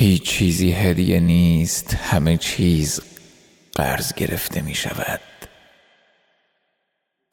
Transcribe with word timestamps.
هیچ 0.00 0.22
چیزی 0.22 0.72
هدیه 0.72 1.20
نیست 1.20 1.94
همه 1.94 2.36
چیز 2.36 3.00
قرض 3.74 4.12
گرفته 4.12 4.60
می 4.60 4.74
شود. 4.74 5.20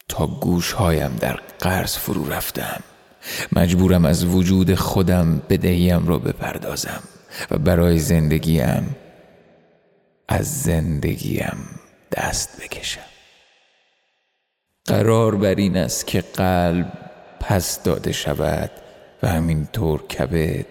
تا 0.07 0.27
گوشهایم 0.27 1.15
در 1.15 1.39
قرض 1.59 1.97
فرو 1.97 2.29
رفتم. 2.29 2.83
مجبورم 3.51 4.05
از 4.05 4.25
وجود 4.25 4.75
خودم 4.75 5.41
بدهیم 5.49 6.07
را 6.07 6.20
بپردازم 6.20 7.04
و 7.51 7.57
برای 7.57 8.00
زندگیم 8.00 8.95
از 10.27 10.61
زندگیم 10.61 11.57
دست 12.11 12.61
بکشم. 12.61 13.09
قرار 14.86 15.36
بر 15.36 15.55
این 15.55 15.77
است 15.77 16.07
که 16.07 16.21
قلب 16.21 16.91
پس 17.39 17.84
داده 17.84 18.11
شود 18.11 18.71
و 19.23 19.27
همینطور 19.27 20.07
کبد 20.07 20.66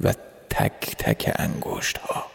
و 0.00 0.14
تک 0.58 0.96
تک 0.98 1.32
انگشت 1.38 1.98
ها 1.98 2.26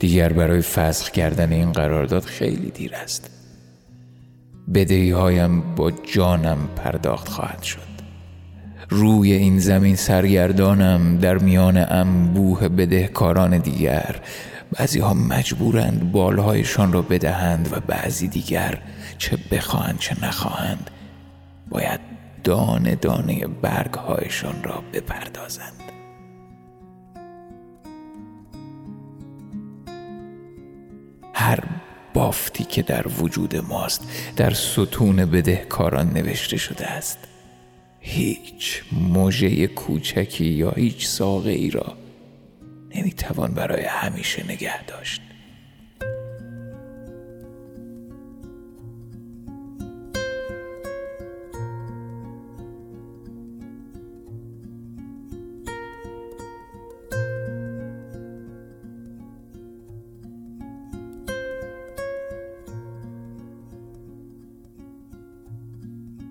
دیگر 0.00 0.32
برای 0.32 0.62
فسخ 0.62 1.10
کردن 1.10 1.52
این 1.52 1.72
قرارداد 1.72 2.22
خیلی 2.22 2.70
دیر 2.70 2.94
است. 2.94 3.30
بدهی 4.74 5.10
هایم 5.10 5.74
با 5.74 5.90
جانم 5.90 6.58
پرداخت 6.76 7.28
خواهد 7.28 7.62
شد. 7.62 7.90
روی 8.90 9.32
این 9.32 9.58
زمین 9.58 9.96
سرگردانم 9.96 11.18
در 11.18 11.38
میان 11.38 11.76
انبوه 11.76 12.68
بدهکاران 12.68 13.58
دیگر. 13.58 14.20
بعضی 14.78 15.00
ها 15.00 15.14
مجبورند 15.14 16.12
بالهایشان 16.12 16.92
را 16.92 17.02
بدهند 17.02 17.68
و 17.72 17.80
بعضی 17.80 18.28
دیگر 18.28 18.82
چه 19.18 19.38
بخواهند 19.50 19.98
چه 19.98 20.24
نخواهند 20.24 20.90
باید 21.68 22.00
دانه 22.44 22.94
دانه 22.94 23.46
برگ 23.46 23.94
هایشان 23.94 24.62
را 24.62 24.82
بپردازند. 24.92 25.99
هر 31.40 31.64
بافتی 32.14 32.64
که 32.64 32.82
در 32.82 33.08
وجود 33.08 33.56
ماست 33.56 34.02
در 34.36 34.50
ستون 34.50 35.16
بدهکاران 35.16 36.10
نوشته 36.10 36.56
شده 36.56 36.86
است. 36.86 37.18
هیچ 38.00 38.82
موژه 38.92 39.66
کوچکی 39.66 40.44
یا 40.44 40.70
هیچ 40.70 41.06
ساقه 41.06 41.50
ای 41.50 41.70
را 41.70 41.96
نمی‌توان 42.94 43.54
برای 43.54 43.84
همیشه 43.84 44.44
نگه 44.44 44.84
داشت. 44.84 45.22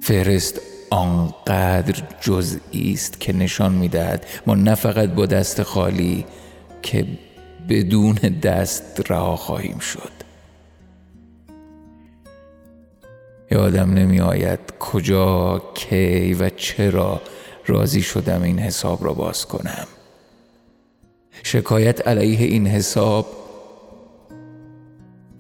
فهرست 0.09 0.61
آنقدر 0.89 2.03
جزئی 2.21 2.93
است 2.93 3.19
که 3.19 3.33
نشان 3.33 3.71
می‌دهد. 3.71 4.25
ما 4.47 4.55
نه 4.55 4.75
فقط 4.75 5.09
با 5.09 5.25
دست 5.25 5.63
خالی 5.63 6.25
که 6.81 7.05
بدون 7.69 8.15
دست 8.15 9.11
رها 9.11 9.35
خواهیم 9.35 9.79
شد. 9.79 10.11
یادم 13.51 13.93
نمی 13.93 14.19
آید 14.19 14.59
کجا 14.79 15.61
کی 15.73 16.33
و 16.33 16.49
چرا 16.49 17.21
راضی 17.65 18.01
شدم 18.01 18.41
این 18.41 18.59
حساب 18.59 19.05
را 19.05 19.13
باز 19.13 19.45
کنم. 19.45 19.87
شکایت 21.43 22.07
علیه 22.07 22.47
این 22.47 22.67
حساب 22.67 23.27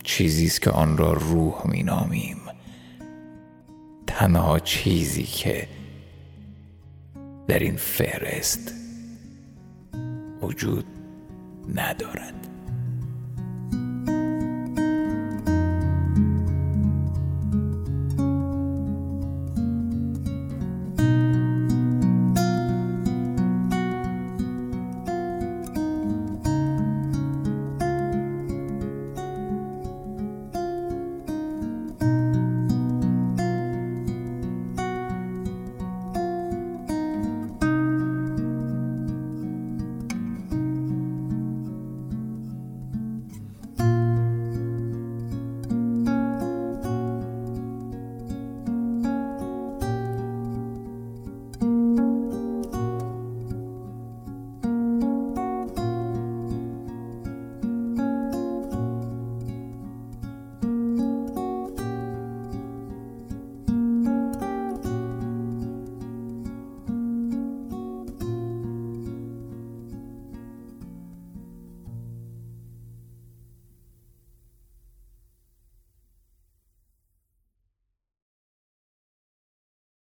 چیزی 0.03 0.45
است 0.45 0.61
که 0.61 0.71
آن 0.71 0.97
را 0.97 1.13
روح 1.13 1.67
می 1.67 1.83
نامیم 1.83 2.48
تنها 4.19 4.59
چیزی 4.59 5.23
که 5.23 5.67
در 7.47 7.59
این 7.59 7.75
فهرست 7.75 8.73
وجود 10.41 10.85
ندارد. 11.75 12.33